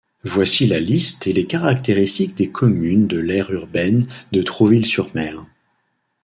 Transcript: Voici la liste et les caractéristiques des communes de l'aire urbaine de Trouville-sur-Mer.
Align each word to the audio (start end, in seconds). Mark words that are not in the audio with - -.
Voici 0.23 0.65
la 0.65 0.79
liste 0.79 1.27
et 1.27 1.31
les 1.31 1.45
caractéristiques 1.45 2.33
des 2.33 2.49
communes 2.49 3.05
de 3.05 3.19
l'aire 3.19 3.51
urbaine 3.51 4.07
de 4.31 4.41
Trouville-sur-Mer. 4.41 5.45